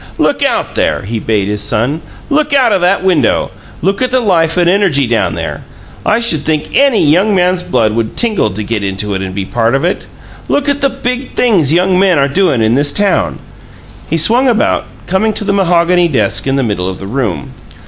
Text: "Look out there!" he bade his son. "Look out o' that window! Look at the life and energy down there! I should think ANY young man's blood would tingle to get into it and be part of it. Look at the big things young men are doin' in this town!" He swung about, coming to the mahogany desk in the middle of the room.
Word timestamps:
"Look 0.17 0.41
out 0.41 0.73
there!" 0.73 1.03
he 1.03 1.19
bade 1.19 1.47
his 1.47 1.61
son. 1.61 2.01
"Look 2.31 2.53
out 2.55 2.73
o' 2.73 2.79
that 2.79 3.03
window! 3.03 3.51
Look 3.83 4.01
at 4.01 4.09
the 4.09 4.19
life 4.19 4.57
and 4.57 4.67
energy 4.67 5.05
down 5.05 5.35
there! 5.35 5.61
I 6.03 6.19
should 6.19 6.39
think 6.39 6.75
ANY 6.75 7.05
young 7.05 7.35
man's 7.35 7.61
blood 7.61 7.93
would 7.93 8.17
tingle 8.17 8.49
to 8.49 8.63
get 8.63 8.83
into 8.83 9.13
it 9.13 9.21
and 9.21 9.35
be 9.35 9.45
part 9.45 9.75
of 9.75 9.83
it. 9.85 10.07
Look 10.47 10.67
at 10.67 10.81
the 10.81 10.89
big 10.89 11.35
things 11.35 11.71
young 11.71 11.99
men 11.99 12.17
are 12.17 12.27
doin' 12.27 12.63
in 12.63 12.73
this 12.73 12.93
town!" 12.93 13.37
He 14.09 14.17
swung 14.17 14.47
about, 14.47 14.85
coming 15.05 15.33
to 15.33 15.43
the 15.43 15.53
mahogany 15.53 16.07
desk 16.07 16.47
in 16.47 16.55
the 16.55 16.63
middle 16.63 16.89
of 16.89 16.97
the 16.97 17.05
room. 17.05 17.51